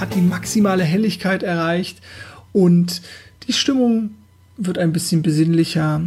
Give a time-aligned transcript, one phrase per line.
[0.00, 1.98] hat die maximale Helligkeit erreicht
[2.52, 3.02] und
[3.46, 4.14] die Stimmung
[4.56, 6.02] wird ein bisschen besinnlicher.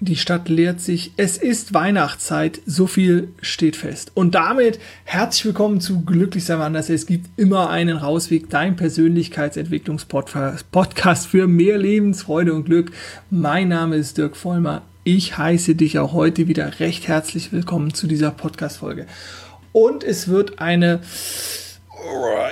[0.00, 1.12] Die Stadt leert sich.
[1.16, 2.60] Es ist Weihnachtszeit.
[2.66, 4.10] So viel steht fest.
[4.14, 6.90] Und damit herzlich willkommen zu Glücklich sein anders.
[6.90, 8.50] Es gibt immer einen Rausweg.
[8.50, 12.90] Dein Persönlichkeitsentwicklungspodcast für mehr Lebensfreude und Glück.
[13.30, 14.82] Mein Name ist Dirk Vollmer.
[15.04, 19.06] Ich heiße dich auch heute wieder recht herzlich willkommen zu dieser Podcast-Folge.
[19.72, 21.00] Und es wird eine,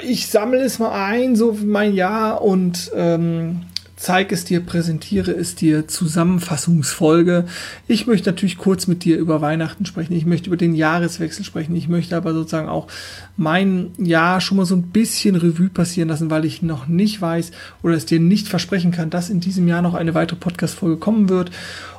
[0.02, 3.62] ich sammle es mal ein, so mein Jahr und ähm,
[4.02, 7.44] zeige es dir, präsentiere es dir, Zusammenfassungsfolge.
[7.86, 10.14] Ich möchte natürlich kurz mit dir über Weihnachten sprechen.
[10.14, 11.76] Ich möchte über den Jahreswechsel sprechen.
[11.76, 12.88] Ich möchte aber sozusagen auch
[13.36, 17.52] mein Jahr schon mal so ein bisschen Revue passieren lassen, weil ich noch nicht weiß
[17.84, 21.28] oder es dir nicht versprechen kann, dass in diesem Jahr noch eine weitere Podcast-Folge kommen
[21.28, 21.52] wird.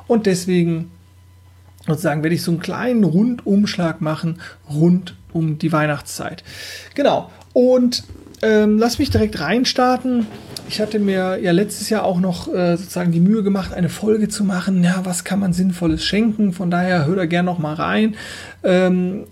[0.06, 0.90] Und deswegen
[1.86, 6.44] sozusagen werde ich so einen kleinen Rundumschlag machen rund um die Weihnachtszeit.
[6.94, 7.30] Genau.
[7.54, 8.02] Und
[8.42, 10.26] ähm, lass mich direkt reinstarten.
[10.68, 14.28] Ich hatte mir ja letztes Jahr auch noch äh, sozusagen die Mühe gemacht, eine Folge
[14.28, 14.84] zu machen.
[14.84, 16.52] Ja, was kann man Sinnvolles schenken?
[16.52, 18.16] Von daher hör da gerne noch mal rein.
[18.62, 19.24] Ähm,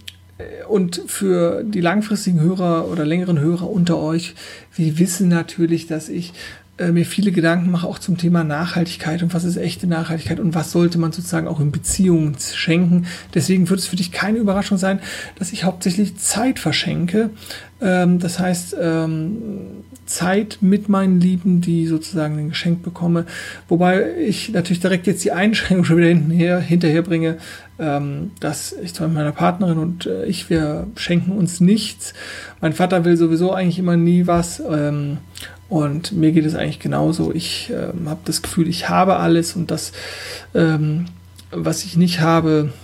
[0.69, 4.35] und für die langfristigen Hörer oder längeren Hörer unter euch,
[4.75, 6.33] wir wissen natürlich, dass ich äh,
[6.79, 10.73] mir viele Gedanken mache, auch zum Thema Nachhaltigkeit und was ist echte Nachhaltigkeit und was
[10.73, 13.07] sollte man sozusagen auch in Beziehungen schenken.
[13.35, 14.99] Deswegen wird es für dich keine Überraschung sein,
[15.39, 17.31] dass ich hauptsächlich Zeit verschenke.
[17.81, 23.27] Ähm, das heißt, ähm, Zeit mit meinen Lieben, die sozusagen ein Geschenk bekomme.
[23.69, 27.39] Wobei ich natürlich direkt jetzt die Einschränkung schon wieder hinterher, hinterher bringe,
[27.79, 32.15] ähm, dass ich zwar mit meiner Partnerin und äh, ich, wir schenken uns nichts.
[32.61, 34.63] Mein Vater will sowieso eigentlich immer nie was.
[35.73, 37.33] Und mir geht es eigentlich genauso.
[37.33, 39.93] Ich ähm, habe das Gefühl, ich habe alles und das,
[40.55, 41.07] ähm,
[41.51, 42.75] was ich nicht habe,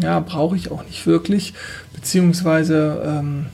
[0.00, 1.52] ja, brauche ich auch nicht wirklich.
[1.92, 3.46] Beziehungsweise, ähm,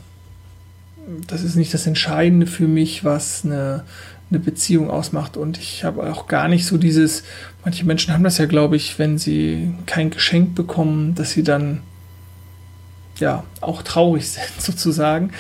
[1.27, 3.85] das ist nicht das Entscheidende für mich, was eine,
[4.29, 5.39] eine Beziehung ausmacht.
[5.39, 7.25] Und ich habe auch gar nicht so dieses,
[7.65, 11.81] manche Menschen haben das ja, glaube ich, wenn sie kein Geschenk bekommen, dass sie dann
[13.19, 15.31] ja auch traurig sind, sozusagen.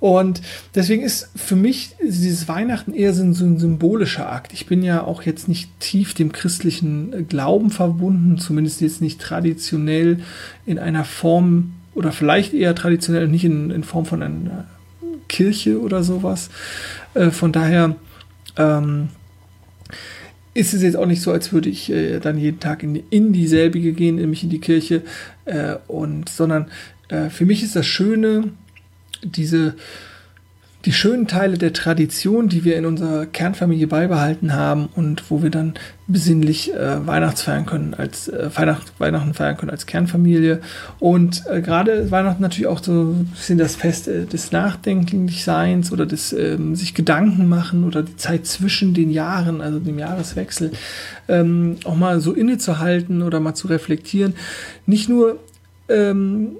[0.00, 0.40] Und
[0.74, 4.54] deswegen ist für mich dieses Weihnachten eher so ein, symbolischer Akt.
[4.54, 10.20] Ich bin ja auch jetzt nicht tief dem christlichen Glauben verbunden, zumindest jetzt nicht traditionell
[10.64, 14.66] in einer Form oder vielleicht eher traditionell nicht in, in Form von einer
[15.28, 16.48] Kirche oder sowas.
[17.12, 17.96] Äh, von daher
[18.56, 19.08] ähm,
[20.54, 23.32] ist es jetzt auch nicht so, als würde ich äh, dann jeden Tag in, in
[23.32, 25.02] dieselbige gehen, nämlich in die Kirche.
[25.44, 26.70] Äh, und sondern
[27.08, 28.44] äh, für mich ist das Schöne,
[29.22, 29.74] diese
[30.86, 35.50] die schönen Teile der Tradition, die wir in unserer Kernfamilie beibehalten haben und wo wir
[35.50, 35.74] dann
[36.06, 40.60] besinnlich äh, Weihnachtsfeiern können als äh, Weihnacht, Weihnachten feiern können als Kernfamilie
[40.98, 46.06] und äh, gerade Weihnachten natürlich auch so ein bisschen das Fest äh, des Nachdenklichseins oder
[46.06, 50.72] des ähm, sich Gedanken machen oder die Zeit zwischen den Jahren, also dem Jahreswechsel,
[51.28, 54.34] ähm, auch mal so innezuhalten oder mal zu reflektieren.
[54.86, 55.38] Nicht nur
[55.90, 56.52] ähm,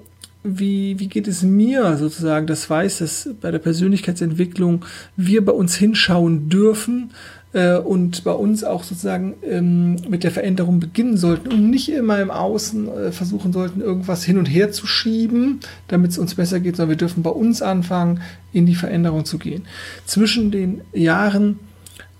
[0.43, 4.85] wie, wie geht es mir sozusagen, das weiß, dass bei der Persönlichkeitsentwicklung
[5.15, 7.11] wir bei uns hinschauen dürfen
[7.53, 12.19] äh, und bei uns auch sozusagen ähm, mit der Veränderung beginnen sollten und nicht immer
[12.19, 16.59] im Außen äh, versuchen sollten, irgendwas hin und her zu schieben, damit es uns besser
[16.59, 18.21] geht, sondern wir dürfen bei uns anfangen,
[18.51, 19.63] in die Veränderung zu gehen.
[20.05, 21.59] Zwischen den Jahren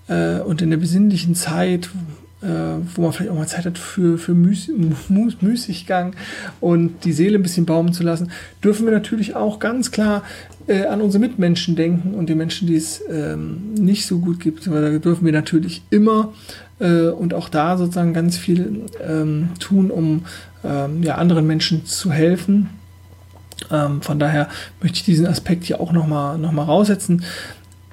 [0.06, 1.90] äh, und in der besinnlichen Zeit,
[2.42, 4.72] wo man vielleicht auch mal Zeit hat für, für Müß,
[5.40, 6.16] Müßiggang
[6.60, 8.32] und die Seele ein bisschen baumen zu lassen,
[8.64, 10.22] dürfen wir natürlich auch ganz klar
[10.66, 14.66] äh, an unsere Mitmenschen denken und die Menschen, die es ähm, nicht so gut gibt.
[14.66, 16.32] Da dürfen wir natürlich immer
[16.78, 20.24] äh, und auch da sozusagen ganz viel ähm, tun, um
[20.64, 22.70] ähm, ja, anderen Menschen zu helfen.
[23.70, 24.48] Ähm, von daher
[24.80, 27.24] möchte ich diesen Aspekt hier auch nochmal noch mal raussetzen.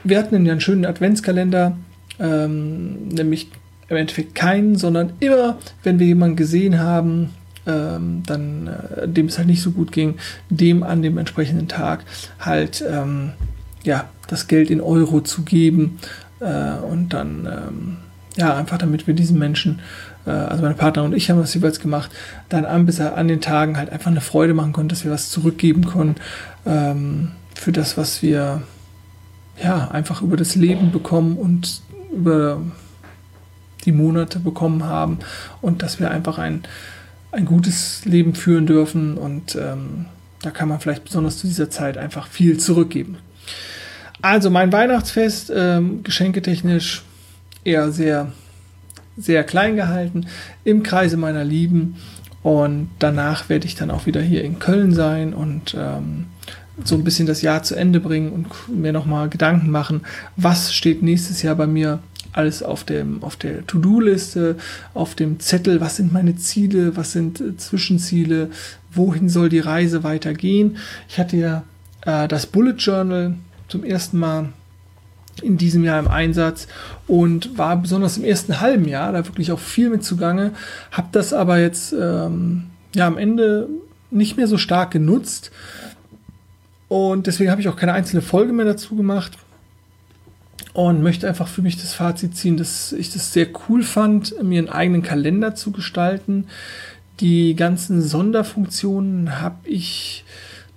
[0.03, 1.77] Wir hatten ja einen schönen Adventskalender,
[2.19, 3.49] ähm, nämlich
[3.89, 7.31] im Endeffekt keinen, sondern immer, wenn wir jemanden gesehen haben,
[7.65, 10.15] ähm, dann äh, dem es halt nicht so gut ging,
[10.49, 12.03] dem an dem entsprechenden Tag
[12.39, 13.33] halt ähm,
[13.83, 15.99] ja das Geld in Euro zu geben
[16.39, 17.97] äh, und dann ähm,
[18.37, 19.79] ja einfach damit wir diesen Menschen
[20.25, 22.11] äh, also meine Partner und ich haben das jeweils gemacht,
[22.49, 25.29] dann an bis an den Tagen halt einfach eine Freude machen konnten, dass wir was
[25.29, 26.15] zurückgeben konnten
[26.65, 28.61] ähm, für das, was wir
[29.61, 31.81] ja einfach über das Leben bekommen und
[32.13, 32.61] über
[33.89, 35.17] die Monate bekommen haben
[35.61, 36.61] und dass wir einfach ein,
[37.31, 40.05] ein gutes Leben führen dürfen und ähm,
[40.43, 43.17] da kann man vielleicht besonders zu dieser Zeit einfach viel zurückgeben.
[44.21, 47.03] Also mein Weihnachtsfest, ähm, geschenketechnisch
[47.63, 48.31] eher sehr,
[49.17, 50.27] sehr klein gehalten,
[50.63, 51.95] im Kreise meiner Lieben.
[52.43, 56.27] Und danach werde ich dann auch wieder hier in Köln sein und ähm,
[56.85, 60.01] so ein bisschen das Jahr zu Ende bringen und mir nochmal Gedanken machen,
[60.37, 61.99] was steht nächstes Jahr bei mir
[62.31, 64.55] alles auf, dem, auf der To-Do-Liste,
[64.93, 68.49] auf dem Zettel, was sind meine Ziele, was sind äh, Zwischenziele,
[68.91, 70.77] wohin soll die Reise weitergehen.
[71.07, 71.63] Ich hatte ja
[72.05, 73.35] äh, das Bullet Journal
[73.67, 74.49] zum ersten Mal
[75.41, 76.67] in diesem Jahr im Einsatz
[77.07, 80.51] und war besonders im ersten halben Jahr da wirklich auch viel mit zugange,
[80.91, 83.69] habe das aber jetzt ähm, ja am Ende
[84.11, 85.51] nicht mehr so stark genutzt
[86.89, 89.37] und deswegen habe ich auch keine einzelne Folge mehr dazu gemacht
[90.73, 94.59] und möchte einfach für mich das Fazit ziehen, dass ich das sehr cool fand, mir
[94.59, 96.45] einen eigenen Kalender zu gestalten.
[97.19, 100.23] Die ganzen Sonderfunktionen habe ich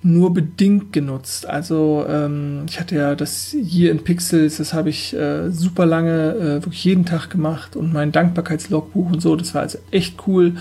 [0.05, 1.47] nur bedingt genutzt.
[1.47, 6.35] Also ähm, ich hatte ja das hier in Pixels, das habe ich äh, super lange,
[6.35, 10.57] äh, wirklich jeden Tag gemacht und mein Dankbarkeitslogbuch und so, das war also echt cool.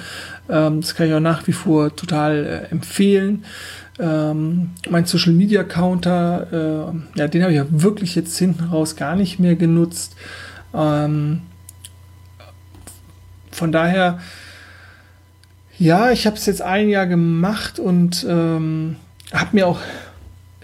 [0.48, 3.44] Ähm, das kann ich auch nach wie vor total äh, empfehlen.
[4.02, 8.96] Ähm, mein Social Media Counter, äh, ja, den habe ich ja wirklich jetzt hinten raus
[8.96, 10.16] gar nicht mehr genutzt.
[10.74, 11.42] Ähm,
[13.52, 14.20] von daher,
[15.78, 18.96] ja, ich habe es jetzt ein Jahr gemacht und ähm,
[19.32, 19.80] habe mir auch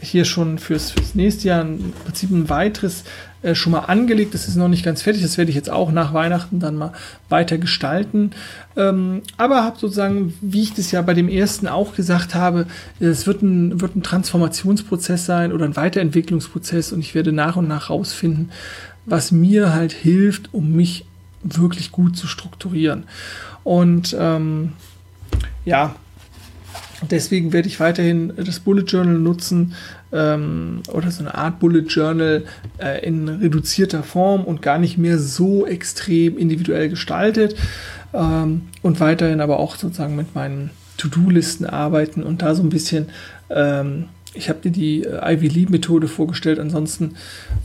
[0.02, 3.04] hier schon fürs, fürs nächste Jahr im Prinzip ein weiteres
[3.48, 4.34] äh, schon mal angelegt.
[4.34, 5.22] Das ist noch nicht ganz fertig.
[5.22, 6.92] Das werde ich jetzt auch nach Weihnachten dann mal
[7.30, 8.32] weiter gestalten.
[8.76, 12.66] Ähm, aber habe sozusagen, wie ich das ja bei dem ersten auch gesagt habe,
[13.00, 17.70] es wird ein, wird ein Transformationsprozess sein oder ein Weiterentwicklungsprozess und ich werde nach und
[17.70, 18.52] nach rausfinden,
[19.06, 21.06] was mir halt hilft, um mich
[21.42, 23.06] wirklich gut zu strukturieren.
[23.64, 24.74] Und ähm,
[25.64, 25.96] ja,
[27.12, 29.76] Deswegen werde ich weiterhin das Bullet Journal nutzen
[30.12, 32.44] ähm, oder so eine Art Bullet Journal
[32.78, 37.56] äh, in reduzierter Form und gar nicht mehr so extrem individuell gestaltet
[38.14, 43.10] ähm, und weiterhin aber auch sozusagen mit meinen To-Do-Listen arbeiten und da so ein bisschen
[43.50, 46.60] ähm, ich habe dir die äh, Ivy Lee Methode vorgestellt.
[46.60, 47.16] Ansonsten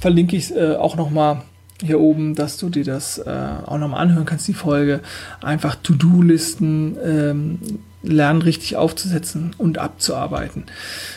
[0.00, 1.43] verlinke ich es äh, auch noch mal
[1.83, 5.00] hier oben, dass du dir das äh, auch noch mal anhören kannst, die Folge.
[5.41, 7.59] Einfach To-Do-Listen ähm,
[8.02, 10.64] lernen, richtig aufzusetzen und abzuarbeiten.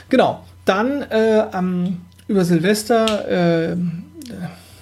[0.10, 0.44] Genau.
[0.66, 3.30] Dann äh, am, über Silvester,
[3.72, 3.78] äh,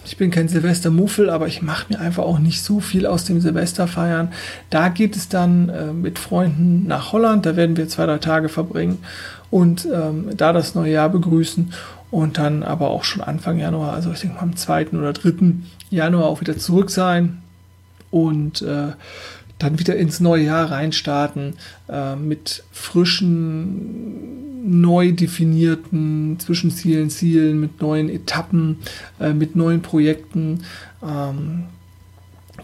[0.05, 3.41] ich bin kein Silvestermuffel, aber ich mache mir einfach auch nicht so viel aus dem
[3.41, 4.29] Silvesterfeiern.
[4.69, 7.45] Da geht es dann äh, mit Freunden nach Holland.
[7.45, 8.99] Da werden wir zwei, drei Tage verbringen
[9.51, 11.73] und ähm, da das neue Jahr begrüßen
[12.09, 14.89] und dann aber auch schon Anfang Januar, also ich denke mal am 2.
[14.89, 15.53] oder 3.
[15.89, 17.41] Januar auch wieder zurück sein
[18.11, 18.93] und äh,
[19.63, 21.53] dann wieder ins neue Jahr reinstarten
[21.89, 24.41] äh, mit frischen,
[24.81, 28.77] neu definierten Zwischenzielen, Zielen, mit neuen Etappen,
[29.19, 30.61] äh, mit neuen Projekten.
[31.01, 31.65] Ähm,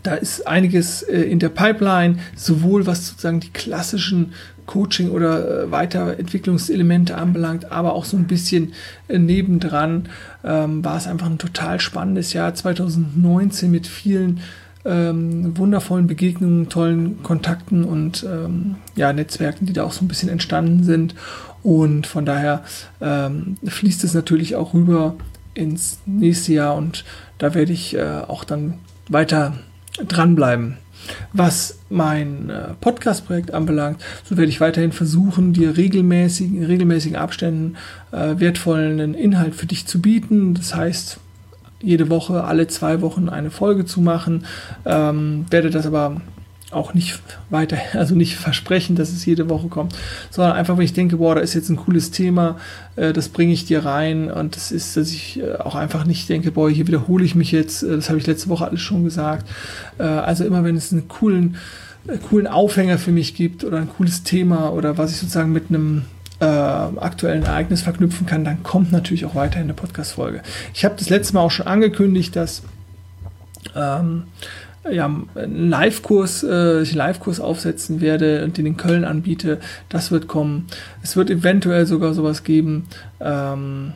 [0.03, 4.33] da ist einiges äh, in der Pipeline, sowohl was sozusagen die klassischen
[4.65, 8.73] Coaching- oder äh, Weiterentwicklungselemente anbelangt, aber auch so ein bisschen
[9.07, 10.09] äh, nebendran
[10.43, 14.41] ähm, war es einfach ein total spannendes Jahr 2019 mit vielen
[14.85, 20.29] ähm, wundervollen Begegnungen, tollen Kontakten und ähm, ja, Netzwerken, die da auch so ein bisschen
[20.29, 21.15] entstanden sind.
[21.63, 22.63] Und von daher
[23.01, 25.15] ähm, fließt es natürlich auch rüber
[25.53, 27.03] ins nächste Jahr und
[27.37, 28.75] da werde ich äh, auch dann
[29.09, 29.53] weiter
[30.07, 30.77] dranbleiben.
[31.33, 37.77] Was mein äh, Podcast-Projekt anbelangt, so werde ich weiterhin versuchen, dir regelmäßig, in regelmäßigen Abständen
[38.11, 40.53] äh, wertvollen Inhalt für dich zu bieten.
[40.53, 41.19] Das heißt,
[41.81, 44.45] jede Woche, alle zwei Wochen eine Folge zu machen.
[44.85, 46.21] Ähm, werde das aber
[46.71, 47.19] auch nicht
[47.49, 49.95] weiter, also nicht versprechen, dass es jede Woche kommt,
[50.29, 52.57] sondern einfach, wenn ich denke, boah, da ist jetzt ein cooles Thema,
[52.95, 56.29] äh, das bringe ich dir rein und das ist, dass ich äh, auch einfach nicht
[56.29, 59.03] denke, boah, hier wiederhole ich mich jetzt, äh, das habe ich letzte Woche alles schon
[59.03, 59.47] gesagt.
[59.97, 61.57] Äh, also immer, wenn es einen coolen,
[62.07, 65.69] äh, coolen Aufhänger für mich gibt oder ein cooles Thema oder was ich sozusagen mit
[65.69, 66.03] einem
[66.39, 70.41] äh, aktuellen Ereignis verknüpfen kann, dann kommt natürlich auch weiterhin eine Podcast-Folge.
[70.73, 72.63] Ich habe das letzte Mal auch schon angekündigt, dass
[73.75, 74.23] ähm,
[74.89, 79.59] ja, einen Live-Kurs, äh, ich einen Live-Kurs aufsetzen werde und den in Köln anbiete.
[79.89, 80.67] Das wird kommen.
[81.03, 82.87] Es wird eventuell sogar sowas geben,
[83.19, 83.93] ähm,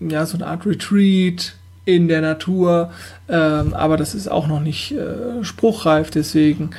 [0.00, 2.92] ja, so eine Art Retreat in der Natur,
[3.28, 6.70] ähm, aber das ist auch noch nicht äh, spruchreif, deswegen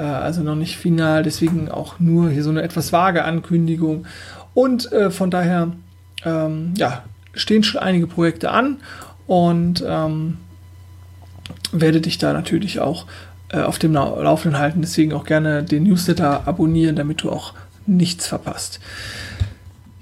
[0.00, 4.06] also noch nicht final, deswegen auch nur hier so eine etwas vage Ankündigung.
[4.54, 5.72] Und äh, von daher,
[6.24, 8.78] ähm, ja, stehen schon einige Projekte an
[9.26, 10.38] und ähm,
[11.72, 13.06] werde dich da natürlich auch
[13.50, 14.80] äh, auf dem Laufenden halten.
[14.80, 17.54] Deswegen auch gerne den Newsletter abonnieren, damit du auch
[17.86, 18.80] nichts verpasst.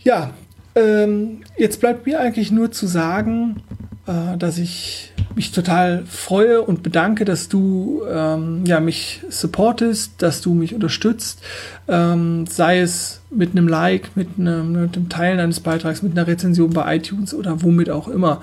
[0.02, 0.30] Ja,
[0.74, 3.62] ähm, jetzt bleibt mir eigentlich nur zu sagen,
[4.06, 10.40] äh, dass ich mich total freue und bedanke, dass du ähm, ja, mich supportest, dass
[10.40, 11.42] du mich unterstützt,
[11.88, 16.26] ähm, sei es mit einem Like, mit einem, mit einem Teilen eines Beitrags, mit einer
[16.26, 18.40] Rezension bei iTunes oder womit auch immer.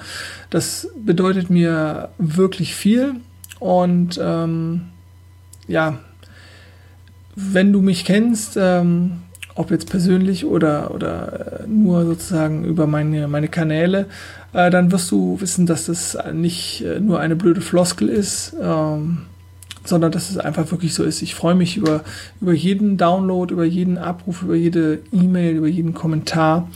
[0.50, 3.16] Das bedeutet mir wirklich viel
[3.60, 4.86] und ähm,
[5.68, 6.00] ja,
[7.36, 9.24] wenn du mich kennst, ähm,
[9.58, 14.06] ob jetzt persönlich oder, oder äh, nur sozusagen über meine, meine Kanäle,
[14.54, 19.20] äh, dann wirst du wissen, dass das nicht äh, nur eine blöde Floskel ist, ähm,
[19.84, 21.22] sondern dass es einfach wirklich so ist.
[21.22, 22.04] Ich freue mich über,
[22.40, 26.70] über jeden Download, über jeden Abruf, über jede E-Mail, über jeden Kommentar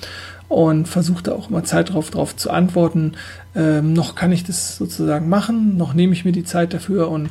[0.48, 3.14] und versuche da auch immer Zeit drauf, drauf zu antworten.
[3.56, 7.30] Ähm, noch kann ich das sozusagen machen, noch nehme ich mir die Zeit dafür und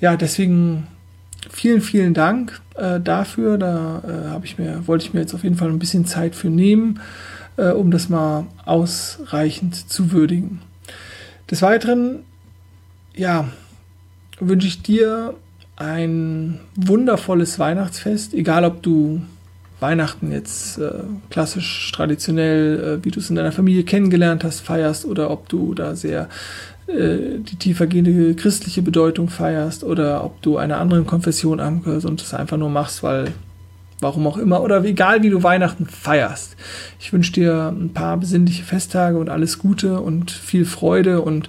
[0.00, 0.86] ja, deswegen
[1.48, 3.58] vielen, vielen Dank äh, dafür.
[3.58, 6.50] Da äh, ich mir, wollte ich mir jetzt auf jeden Fall ein bisschen Zeit für
[6.50, 7.00] nehmen,
[7.56, 10.60] äh, um das mal ausreichend zu würdigen.
[11.50, 12.20] Des Weiteren,
[13.14, 13.48] ja,
[14.38, 15.34] wünsche ich dir
[15.76, 19.22] ein wundervolles Weihnachtsfest, egal ob du
[19.80, 20.90] Weihnachten jetzt äh,
[21.30, 25.74] klassisch, traditionell, äh, wie du es in deiner Familie kennengelernt hast, feierst oder ob du
[25.74, 26.28] da sehr
[26.90, 32.34] äh, die tiefergehende christliche Bedeutung feierst oder ob du einer anderen Konfession angehörst und das
[32.34, 33.32] einfach nur machst, weil
[34.00, 36.56] warum auch immer oder egal wie du Weihnachten feierst.
[36.98, 41.48] Ich wünsche dir ein paar besinnliche Festtage und alles Gute und viel Freude und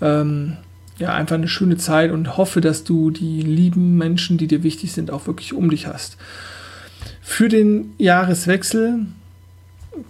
[0.00, 0.56] ähm,
[0.98, 4.92] ja, einfach eine schöne Zeit und hoffe, dass du die lieben Menschen, die dir wichtig
[4.92, 6.16] sind, auch wirklich um dich hast.
[7.20, 9.06] Für den Jahreswechsel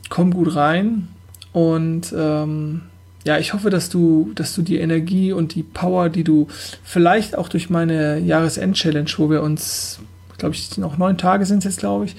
[0.08, 1.08] komm gut rein
[1.52, 2.82] und ähm,
[3.24, 6.48] ja, ich hoffe, dass du, dass du die Energie und die Power, die du
[6.82, 10.00] vielleicht auch durch meine Jahresend-Challenge, wo wir uns,
[10.38, 12.16] glaube ich, noch neun Tage sind es jetzt, glaube ich,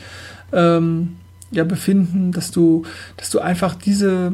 [0.53, 1.17] ähm,
[1.51, 2.83] ja, befinden, dass du,
[3.17, 4.31] dass du einfach diese,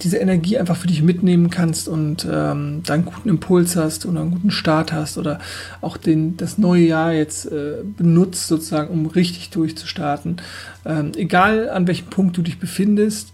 [0.00, 4.30] diese Energie einfach für dich mitnehmen kannst und ähm, einen guten Impuls hast oder einen
[4.30, 5.38] guten Start hast oder
[5.80, 10.36] auch den, das neue Jahr jetzt äh, benutzt, sozusagen, um richtig durchzustarten.
[10.84, 13.31] Ähm, egal an welchem Punkt du dich befindest,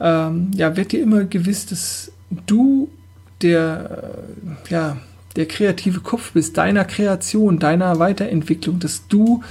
[0.00, 2.12] ähm, ja, wird dir immer gewiss, dass
[2.46, 2.88] du
[3.42, 4.26] der,
[4.66, 4.96] äh, ja,
[5.36, 9.42] der kreative Kopf bist, deiner Kreation, deiner Weiterentwicklung, dass du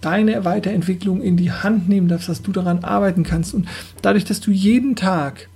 [0.00, 3.54] deine Weiterentwicklung in die Hand nehmen darfst, dass du daran arbeiten kannst.
[3.54, 3.66] Und
[4.02, 5.48] dadurch, dass du jeden Tag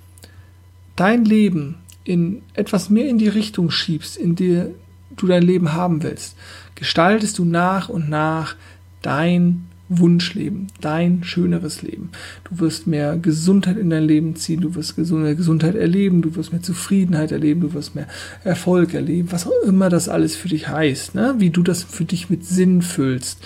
[0.97, 4.71] dein Leben in etwas mehr in die Richtung schiebst, in der
[5.17, 6.37] du dein Leben haben willst,
[6.75, 8.57] gestaltest du nach und nach
[9.03, 12.11] dein Wunschleben, dein schöneres Leben.
[12.45, 16.53] Du wirst mehr Gesundheit in dein Leben ziehen, du wirst mehr Gesundheit erleben, du wirst
[16.53, 18.07] mehr Zufriedenheit erleben, du wirst mehr
[18.45, 21.37] Erfolg erleben, was auch immer das alles für dich heißt, ne?
[21.39, 23.41] wie du das für dich mit Sinn füllst.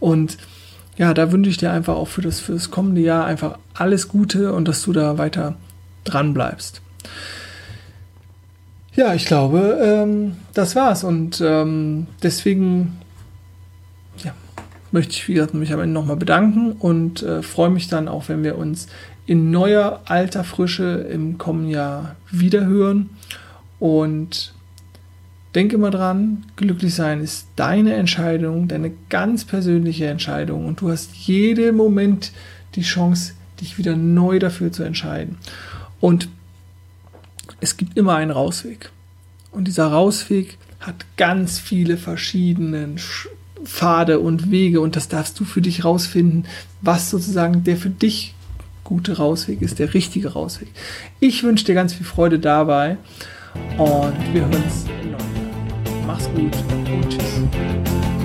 [0.00, 0.38] Und
[0.96, 4.08] ja, da wünsche ich dir einfach auch für das, für das kommende Jahr einfach alles
[4.08, 5.56] Gute und dass du da weiter
[6.04, 6.80] dran bleibst.
[8.94, 12.98] Ja, ich glaube, ähm, das war's und ähm, deswegen
[14.96, 18.30] möchte ich, wie gesagt, mich am Ende nochmal bedanken und äh, freue mich dann auch,
[18.30, 18.86] wenn wir uns
[19.26, 23.10] in neuer alter Frische im kommenden Jahr wiederhören.
[23.78, 24.54] Und
[25.54, 30.64] denke immer dran, glücklich sein ist deine Entscheidung, deine ganz persönliche Entscheidung.
[30.64, 32.32] Und du hast jeden Moment
[32.74, 35.36] die Chance, dich wieder neu dafür zu entscheiden.
[36.00, 36.30] Und
[37.60, 38.92] es gibt immer einen Rausweg.
[39.52, 42.96] Und dieser Rausweg hat ganz viele verschiedene
[43.64, 46.46] Pfade und Wege und das darfst du für dich rausfinden,
[46.82, 48.34] was sozusagen der für dich
[48.84, 50.68] gute Rausweg ist, der richtige Rausweg.
[51.20, 52.98] Ich wünsche dir ganz viel Freude dabei
[53.78, 54.86] und wir hören uns.
[56.06, 58.15] Mach's gut und tschüss.